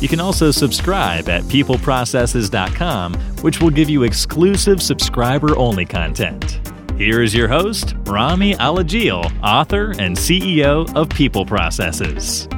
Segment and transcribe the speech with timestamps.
[0.00, 6.58] You can also subscribe at peopleprocesses.com, which will give you exclusive subscriber only content.
[6.96, 12.48] Here is your host, Rami Alajil, author and CEO of People Processes.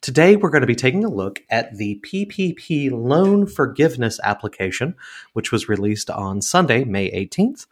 [0.00, 4.96] Today, we're going to be taking a look at the PPP loan forgiveness application,
[5.34, 7.66] which was released on Sunday, May 18th.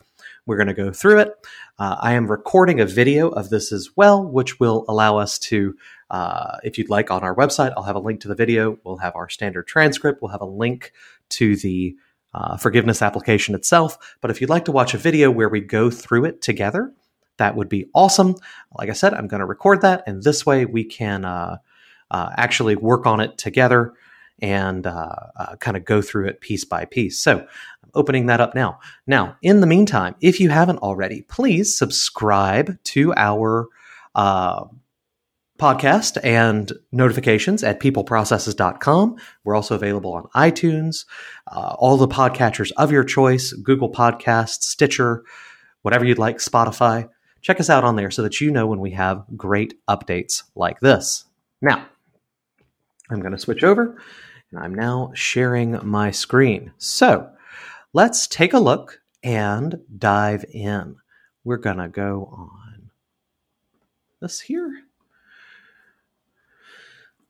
[0.51, 1.47] We're going to go through it.
[1.79, 5.77] Uh, I am recording a video of this as well, which will allow us to,
[6.11, 8.77] uh, if you'd like, on our website, I'll have a link to the video.
[8.83, 10.21] We'll have our standard transcript.
[10.21, 10.91] We'll have a link
[11.29, 11.95] to the
[12.35, 14.17] uh, forgiveness application itself.
[14.21, 16.93] But if you'd like to watch a video where we go through it together,
[17.37, 18.35] that would be awesome.
[18.77, 21.59] Like I said, I'm going to record that, and this way we can uh,
[22.11, 23.95] uh, actually work on it together
[24.43, 27.21] and uh, uh, kind of go through it piece by piece.
[27.21, 27.47] So
[27.95, 28.79] opening that up now.
[29.07, 33.69] Now, in the meantime, if you haven't already, please subscribe to our
[34.15, 34.65] uh,
[35.61, 39.17] podcast and notifications at peopleprocesses.com.
[39.45, 41.05] We're also available on iTunes,
[41.53, 45.23] uh, all the podcatchers of your choice, Google Podcasts, Stitcher,
[45.83, 47.09] whatever you'd like, Spotify.
[47.43, 50.81] Check us out on there so that you know when we have great updates like
[50.81, 51.25] this.
[51.61, 51.87] Now,
[53.11, 54.01] I'm going to switch over
[54.51, 56.73] and I'm now sharing my screen.
[56.79, 57.31] So
[57.93, 60.97] let's take a look and dive in.
[61.45, 62.91] We're going to go on
[64.21, 64.85] this here.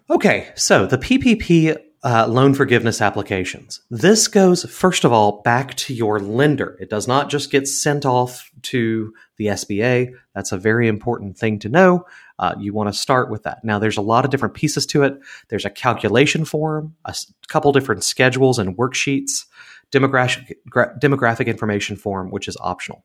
[0.08, 3.82] Okay, so the PPP uh, loan forgiveness applications.
[3.90, 6.76] This goes, first of all, back to your lender.
[6.80, 10.12] It does not just get sent off to the SBA.
[10.34, 12.06] That's a very important thing to know.
[12.38, 13.62] Uh, you want to start with that.
[13.64, 15.20] Now, there's a lot of different pieces to it.
[15.48, 17.14] There's a calculation form, a
[17.48, 19.44] couple different schedules and worksheets,
[19.92, 23.04] demographic, demographic information form, which is optional.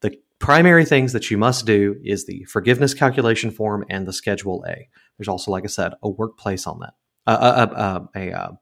[0.00, 4.64] The primary things that you must do is the forgiveness calculation form and the Schedule
[4.68, 4.88] A.
[5.18, 6.94] There's also, like I said, a workplace on that
[7.26, 8.58] uh, uh, a, a,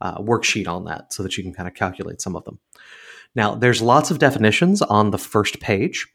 [0.00, 2.58] a worksheet on that so that you can kind of calculate some of them.
[3.34, 6.08] Now, there's lots of definitions on the first page.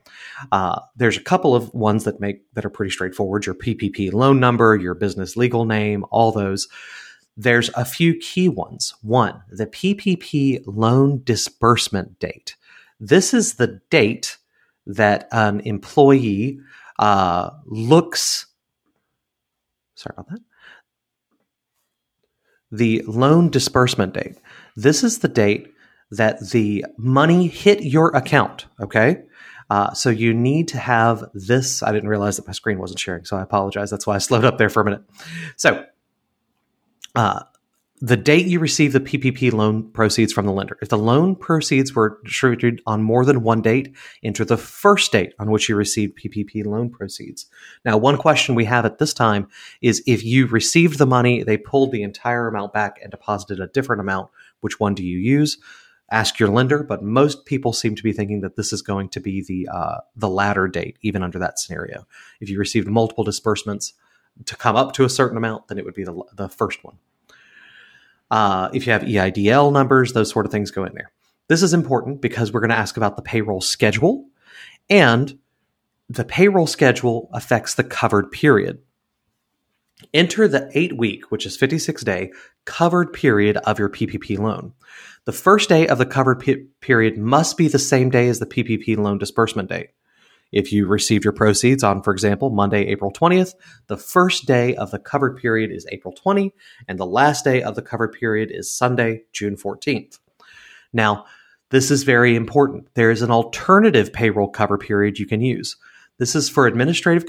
[0.52, 3.46] Uh, there's a couple of ones that make that are pretty straightforward.
[3.46, 6.68] Your PPP loan number, your business legal name, all those.
[7.38, 8.94] There's a few key ones.
[9.02, 12.56] One, the PPP loan disbursement date.
[13.00, 14.38] This is the date
[14.86, 16.60] that an employee
[16.98, 18.48] uh, looks.
[19.96, 20.40] Sorry about that
[22.72, 24.38] the loan disbursement date.
[24.76, 25.74] This is the date
[26.12, 28.66] that the money hit your account.
[28.80, 29.24] Okay.
[29.70, 31.82] Uh, so you need to have this.
[31.82, 33.90] I didn't realize that my screen wasn't sharing, so I apologize.
[33.90, 35.02] That's why I slowed up there for a minute.
[35.58, 35.86] So,
[37.16, 37.44] uh,
[38.02, 40.78] the date you receive the PPP loan proceeds from the lender.
[40.82, 45.34] If the loan proceeds were distributed on more than one date, enter the first date
[45.40, 47.46] on which you received PPP loan proceeds.
[47.86, 49.48] Now, one question we have at this time
[49.82, 53.68] is if you received the money, they pulled the entire amount back and deposited a
[53.68, 55.58] different amount, which one do you use?
[56.12, 59.22] Ask your lender, but most people seem to be thinking that this is going to
[59.22, 62.06] be the uh, the latter date, even under that scenario.
[62.42, 63.94] If you received multiple disbursements
[64.46, 66.98] to come up to a certain amount, then it would be the, the first one.
[68.30, 71.12] Uh, if you have EIDL numbers, those sort of things go in there.
[71.48, 74.26] This is important because we're going to ask about the payroll schedule,
[74.90, 75.38] and
[76.10, 78.80] the payroll schedule affects the covered period.
[80.14, 82.32] Enter the eight week, which is 56 day,
[82.66, 84.74] covered period of your PPP loan.
[85.26, 86.44] The first day of the covered
[86.82, 89.92] period must be the same day as the PPP loan disbursement date.
[90.56, 93.56] If you received your proceeds on, for example, Monday, April 20th,
[93.88, 96.54] the first day of the covered period is April 20,
[96.88, 100.18] and the last day of the covered period is Sunday, June 14th.
[100.94, 101.26] Now,
[101.72, 102.88] this is very important.
[102.94, 105.76] There is an alternative payroll cover period you can use.
[106.20, 107.26] This is for administrative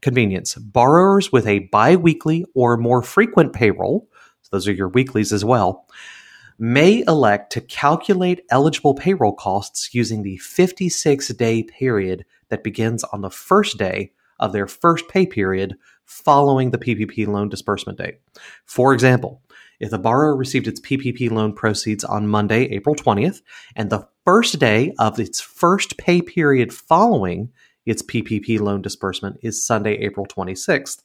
[0.00, 0.56] convenience.
[0.56, 4.08] Borrowers with a biweekly or more frequent payroll,
[4.42, 5.86] so those are your weeklies as well,
[6.58, 13.20] may elect to calculate eligible payroll costs using the 56 day period that begins on
[13.20, 18.18] the first day of their first pay period following the PPP loan disbursement date.
[18.64, 19.42] For example,
[19.80, 23.42] if the borrower received its PPP loan proceeds on Monday, April 20th,
[23.74, 27.50] and the first day of its first pay period following
[27.84, 31.02] its PPP loan disbursement is Sunday, April 26th.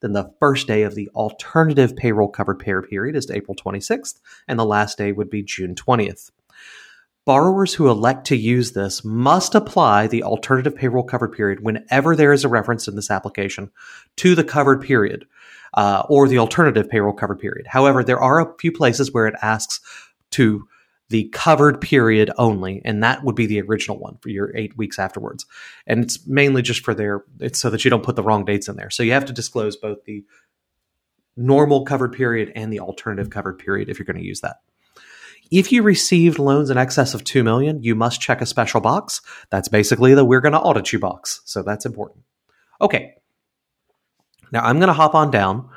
[0.00, 4.58] Then the first day of the alternative payroll covered pay period is April 26th, and
[4.58, 6.30] the last day would be June 20th.
[7.24, 12.32] Borrowers who elect to use this must apply the alternative payroll covered period whenever there
[12.32, 13.70] is a reference in this application
[14.16, 15.26] to the covered period
[15.74, 17.66] uh, or the alternative payroll covered period.
[17.68, 19.80] However, there are a few places where it asks
[20.32, 20.66] to
[21.10, 24.98] the covered period only, and that would be the original one for your eight weeks
[24.98, 25.46] afterwards.
[25.86, 28.66] And it's mainly just for their, it's so that you don't put the wrong dates
[28.66, 28.90] in there.
[28.90, 30.24] So you have to disclose both the
[31.36, 34.56] normal covered period and the alternative covered period if you're going to use that.
[35.52, 39.20] If you received loans in excess of 2 million, you must check a special box.
[39.50, 41.42] That's basically the we're going to audit you box.
[41.44, 42.24] So that's important.
[42.80, 43.12] Okay.
[44.50, 45.68] Now I'm going to hop on down.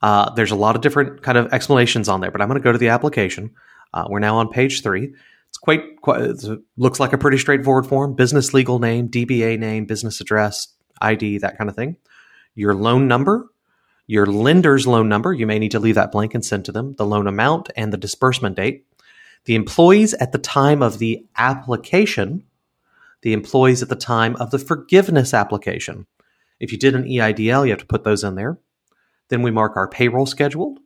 [0.00, 2.64] Uh, there's a lot of different kind of explanations on there, but I'm going to
[2.64, 3.50] go to the application.
[3.92, 5.12] Uh, we're now on page three.
[5.50, 9.84] It's quite, quite it looks like a pretty straightforward form: business legal name, DBA name,
[9.84, 10.68] business address,
[11.02, 11.96] ID, that kind of thing.
[12.54, 13.50] Your loan number,
[14.06, 15.34] your lender's loan number.
[15.34, 16.94] You may need to leave that blank and send to them.
[16.96, 18.86] The loan amount and the disbursement date.
[19.44, 22.44] The employees at the time of the application.
[23.22, 26.06] The employees at the time of the forgiveness application.
[26.60, 28.58] If you did an EIDL, you have to put those in there.
[29.28, 30.78] Then we mark our payroll scheduled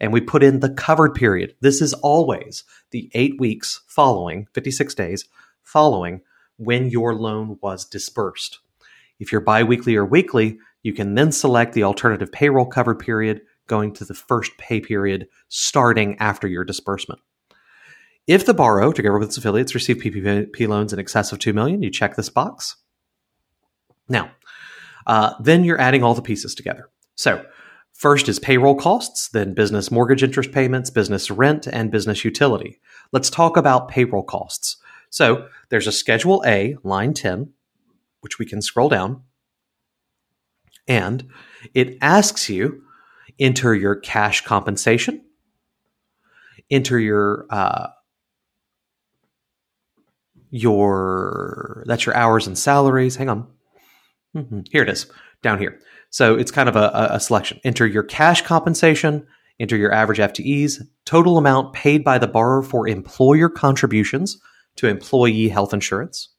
[0.00, 1.54] and we put in the covered period.
[1.60, 5.24] This is always the eight weeks following, 56 days
[5.62, 6.22] following
[6.56, 8.60] when your loan was disbursed.
[9.18, 13.92] If you're biweekly or weekly, you can then select the alternative payroll covered period going
[13.94, 17.20] to the first pay period starting after your disbursement.
[18.28, 21.82] If the borrower, together with its affiliates, receive PPP loans in excess of 2 million,
[21.82, 22.76] you check this box.
[24.08, 24.30] Now,
[25.06, 26.88] uh, then you're adding all the pieces together.
[27.16, 27.44] So
[27.98, 32.78] First is payroll costs, then business mortgage interest payments, business rent, and business utility.
[33.10, 34.76] Let's talk about payroll costs.
[35.10, 37.52] So there's a Schedule A, line 10,
[38.20, 39.24] which we can scroll down,
[40.86, 41.28] and
[41.74, 42.84] it asks you
[43.40, 45.24] enter your cash compensation,
[46.70, 47.88] enter your uh,
[50.50, 53.16] your that's your hours and salaries.
[53.16, 53.46] Hang on,
[54.36, 54.60] mm-hmm.
[54.70, 55.06] here it is
[55.42, 55.78] down here.
[56.10, 57.60] So it's kind of a, a selection.
[57.64, 59.26] Enter your cash compensation,
[59.60, 64.38] enter your average FTEs, total amount paid by the borrower for employer contributions
[64.76, 66.30] to employee health insurance,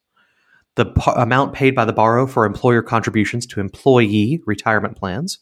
[0.74, 5.38] the p- amount paid by the borrower for employer contributions to employee retirement plans,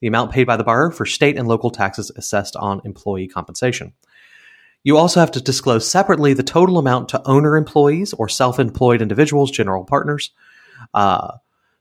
[0.00, 3.92] the amount paid by the borrower for state and local taxes assessed on employee compensation.
[4.84, 9.02] You also have to disclose separately the total amount to owner employees or self employed
[9.02, 10.30] individuals, general partners,
[10.92, 11.32] uh,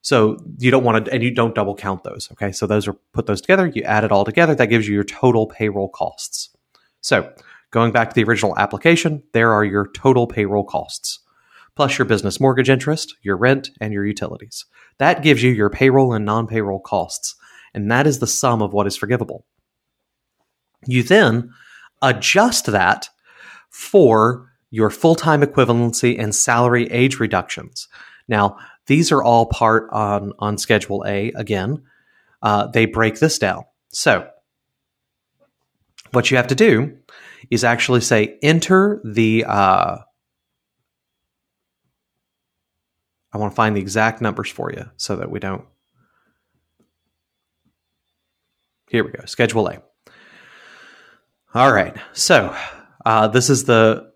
[0.01, 2.29] so you don't want to, and you don't double count those.
[2.33, 2.51] Okay.
[2.51, 3.67] So those are put those together.
[3.67, 4.53] You add it all together.
[4.53, 6.49] That gives you your total payroll costs.
[6.99, 7.31] So
[7.71, 11.19] going back to the original application, there are your total payroll costs
[11.75, 14.65] plus your business mortgage interest, your rent, and your utilities.
[14.99, 17.35] That gives you your payroll and non payroll costs.
[17.73, 19.45] And that is the sum of what is forgivable.
[20.85, 21.53] You then
[22.03, 23.09] adjust that
[23.69, 27.87] for your full time equivalency and salary age reductions.
[28.27, 28.57] Now,
[28.87, 31.31] these are all part on, on Schedule A.
[31.31, 31.83] Again,
[32.41, 33.63] uh, they break this down.
[33.89, 34.27] So,
[36.11, 36.97] what you have to do
[37.49, 39.45] is actually say enter the.
[39.47, 39.97] Uh,
[43.31, 45.65] I want to find the exact numbers for you so that we don't.
[48.89, 49.25] Here we go.
[49.25, 49.81] Schedule A.
[51.53, 51.95] All right.
[52.13, 52.55] So
[53.05, 54.11] uh, this is the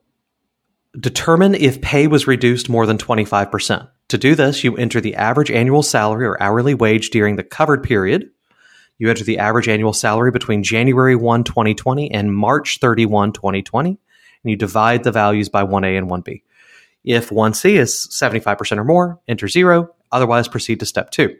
[0.99, 3.87] determine if pay was reduced more than 25%.
[4.09, 7.83] To do this, you enter the average annual salary or hourly wage during the covered
[7.83, 8.31] period.
[8.97, 13.97] You enter the average annual salary between January 1, 2020 and March 31, 2020, and
[14.43, 16.41] you divide the values by 1A and 1B.
[17.03, 21.35] If 1C is 75% or more, enter 0, otherwise proceed to step 2.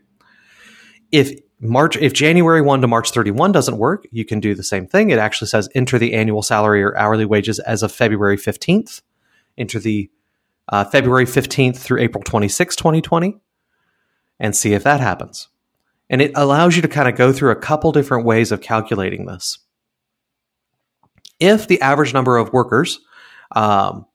[1.11, 4.85] If March if January 1 to March 31 doesn't work, you can do the same
[4.85, 5.09] thing.
[5.09, 9.01] It actually says enter the annual salary or hourly wages as of February 15th.
[9.57, 10.09] Enter the
[10.69, 13.39] uh, February 15th through April 26, 2020,
[14.39, 15.47] and see if that happens.
[16.09, 19.25] And it allows you to kind of go through a couple different ways of calculating
[19.25, 19.59] this.
[21.39, 22.99] If the average number of workers
[23.55, 24.05] um,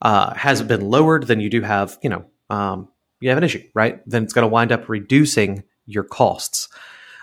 [0.00, 2.88] uh, has been lowered, then you do have, you know, um,
[3.20, 4.00] you have an issue, right?
[4.06, 6.68] Then it's going to wind up reducing your costs.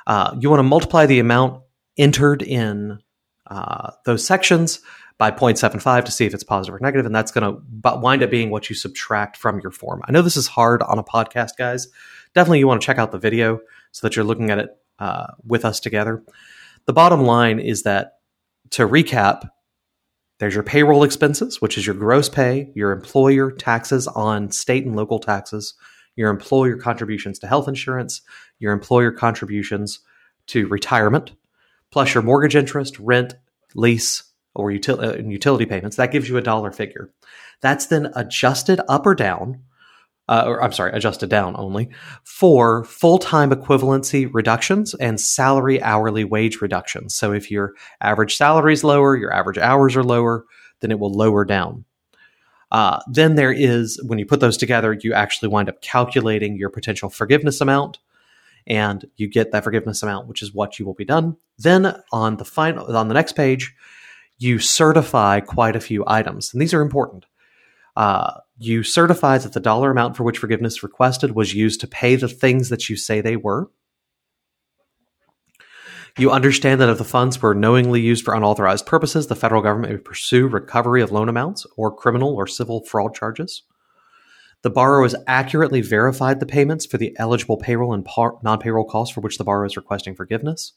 [0.07, 1.61] Uh, you want to multiply the amount
[1.97, 2.99] entered in
[3.47, 4.81] uh, those sections
[5.17, 8.31] by 0.75 to see if it's positive or negative, and that's going to wind up
[8.31, 10.01] being what you subtract from your form.
[10.05, 11.87] I know this is hard on a podcast, guys.
[12.33, 13.59] Definitely, you want to check out the video
[13.91, 16.23] so that you're looking at it uh, with us together.
[16.85, 18.13] The bottom line is that
[18.71, 19.49] to recap,
[20.39, 24.95] there's your payroll expenses, which is your gross pay, your employer taxes on state and
[24.95, 25.75] local taxes,
[26.15, 28.21] your employer contributions to health insurance,
[28.59, 29.99] your employer contributions
[30.47, 31.33] to retirement,
[31.91, 33.35] plus your mortgage interest, rent,
[33.75, 34.23] lease,
[34.55, 35.97] or util- uh, utility payments.
[35.97, 37.11] That gives you a dollar figure.
[37.61, 39.61] That's then adjusted up or down,
[40.27, 41.89] uh, or I'm sorry, adjusted down only
[42.23, 47.15] for full time equivalency reductions and salary hourly wage reductions.
[47.15, 50.45] So if your average salary is lower, your average hours are lower,
[50.81, 51.85] then it will lower down.
[52.73, 56.69] Uh, then there is, when you put those together, you actually wind up calculating your
[56.69, 57.99] potential forgiveness amount
[58.65, 61.37] and you get that forgiveness amount, which is what you will be done.
[61.59, 63.75] Then on the final, on the next page,
[64.39, 67.25] you certify quite a few items, and these are important.
[67.95, 72.15] Uh, you certify that the dollar amount for which forgiveness requested was used to pay
[72.15, 73.69] the things that you say they were.
[76.17, 79.93] You understand that if the funds were knowingly used for unauthorized purposes, the federal government
[79.93, 83.63] may pursue recovery of loan amounts or criminal or civil fraud charges.
[84.61, 88.85] The borrower has accurately verified the payments for the eligible payroll and par- non payroll
[88.85, 90.73] costs for which the borrower is requesting forgiveness.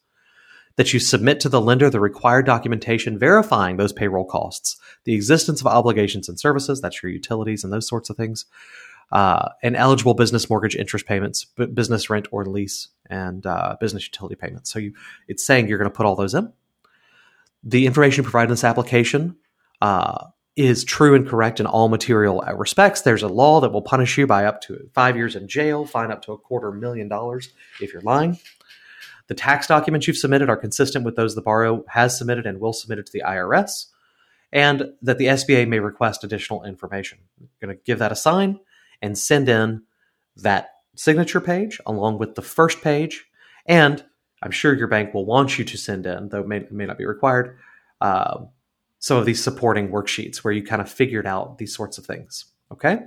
[0.77, 5.61] That you submit to the lender the required documentation verifying those payroll costs, the existence
[5.61, 8.47] of obligations and services, that's your utilities and those sorts of things,
[9.13, 14.05] uh, and eligible business mortgage interest payments, b- business rent or lease, and uh, business
[14.05, 14.73] utility payments.
[14.73, 14.95] So you,
[15.29, 16.53] it's saying you're going to put all those in.
[17.63, 19.37] The information provided in this application
[19.81, 23.03] uh, is true and correct in all material respects.
[23.03, 26.11] There's a law that will punish you by up to five years in jail, fine
[26.11, 28.39] up to a quarter million dollars if you're lying.
[29.29, 32.73] The tax documents you've submitted are consistent with those the borrower has submitted and will
[32.73, 33.87] submit it to the IRS,
[34.53, 37.19] and that the SBA may request additional information.
[37.41, 38.61] I'm going to give that a sign
[39.03, 39.83] and send in
[40.37, 43.27] that signature page along with the first page.
[43.67, 44.05] And
[44.43, 46.99] I'm sure your bank will want you to send in, though it may, may not
[46.99, 47.57] be required,
[48.01, 48.45] uh,
[48.99, 52.47] some of these supporting worksheets where you kind of figured out these sorts of things.
[52.73, 52.99] Okay?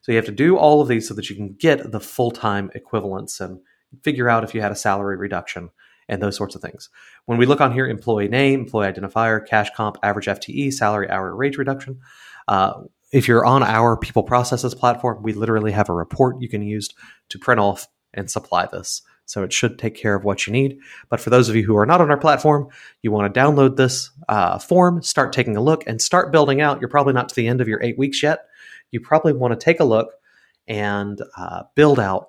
[0.00, 2.30] So you have to do all of these so that you can get the full
[2.30, 3.60] time equivalents and
[4.02, 5.70] figure out if you had a salary reduction
[6.08, 6.88] and those sorts of things.
[7.24, 11.34] When we look on here, employee name, employee identifier, cash comp, average FTE, salary, hour,
[11.34, 12.00] rate reduction.
[12.46, 12.82] Uh,
[13.16, 16.90] if you're on our people processes platform, we literally have a report you can use
[17.30, 19.00] to print off and supply this.
[19.24, 20.78] So it should take care of what you need.
[21.08, 22.68] But for those of you who are not on our platform,
[23.00, 26.78] you want to download this uh, form, start taking a look, and start building out.
[26.78, 28.40] You're probably not to the end of your eight weeks yet.
[28.90, 30.10] You probably want to take a look
[30.68, 32.28] and uh, build out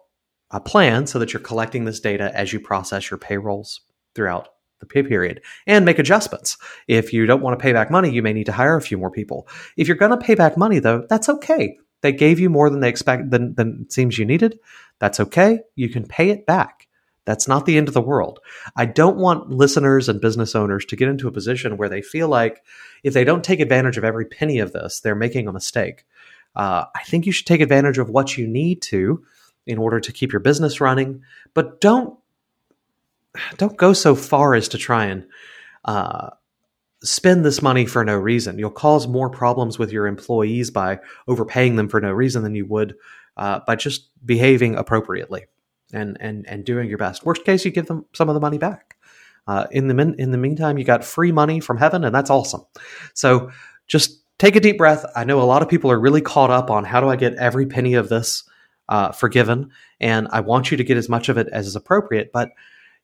[0.51, 3.82] a plan so that you're collecting this data as you process your payrolls
[4.15, 4.48] throughout
[4.80, 6.58] the pay period and make adjustments.
[6.88, 8.98] If you don't want to pay back money, you may need to hire a few
[8.98, 9.48] more people.
[9.76, 11.78] If you're going to pay back money, though, that's okay.
[12.02, 14.60] They gave you more than they expect than, than it seems you needed.
[15.00, 15.62] That's okay.
[15.76, 16.88] You can pay it back.
[17.26, 18.40] That's not the end of the world.
[18.78, 22.30] I don't want listeners and business owners to get into a position where they feel
[22.30, 22.64] like
[23.04, 26.06] if they don't take advantage of every penny of this, they're making a mistake.
[26.56, 29.26] Uh, I think you should take advantage of what you need to
[29.66, 31.22] in order to keep your business running,
[31.54, 32.18] but don't
[33.58, 35.25] don't go so far as to try and
[35.86, 36.29] uh,
[37.03, 38.58] spend this money for no reason.
[38.60, 42.65] You'll cause more problems with your employees by overpaying them for no reason than you
[42.65, 42.96] would
[43.38, 45.46] uh, by just behaving appropriately
[45.94, 47.25] and and and doing your best.
[47.25, 48.98] Worst case, you give them some of the money back.
[49.48, 52.29] Uh, in the min- in the meantime, you got free money from heaven, and that's
[52.29, 52.62] awesome.
[53.13, 53.51] So
[53.88, 55.06] just take a deep breath.
[55.15, 57.36] I know a lot of people are really caught up on how do I get
[57.36, 58.44] every penny of this
[58.89, 62.32] uh, forgiven, and I want you to get as much of it as is appropriate,
[62.34, 62.50] but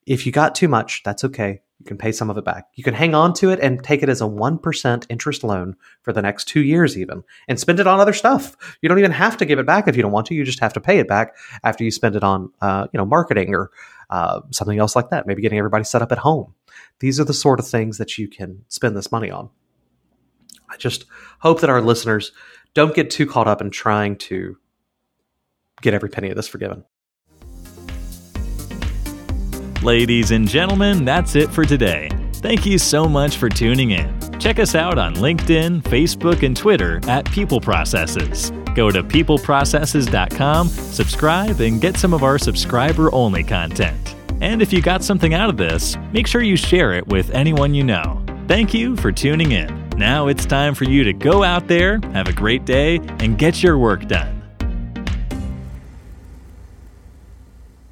[0.06, 1.62] if you got too much, that's okay.
[1.80, 2.68] You can pay some of it back.
[2.76, 6.14] You can hang on to it and take it as a 1% interest loan for
[6.14, 8.56] the next two years, even, and spend it on other stuff.
[8.82, 10.34] You don't even have to give it back if you don't want to.
[10.34, 13.06] You just have to pay it back after you spend it on, uh, you know,
[13.06, 13.70] marketing or
[14.10, 15.28] uh, something else like that.
[15.28, 16.54] Maybe getting everybody set up at home.
[17.00, 19.50] These are the sort of things that you can spend this money on.
[20.70, 21.06] I just
[21.40, 22.32] hope that our listeners
[22.74, 24.58] don't get too caught up in trying to
[25.82, 26.86] get every penny of this forgiven.
[29.84, 32.10] Ladies and gentlemen, that's it for today.
[32.36, 34.18] Thank you so much for tuning in.
[34.40, 38.52] Check us out on LinkedIn, Facebook, and Twitter at People Processes.
[38.76, 44.16] Go to peopleprocesses.com, subscribe, and get some of our subscriber only content.
[44.40, 47.74] And if you got something out of this, make sure you share it with anyone
[47.74, 48.24] you know.
[48.48, 49.90] Thank you for tuning in.
[49.98, 53.62] Now it's time for you to go out there, have a great day, and get
[53.62, 54.43] your work done.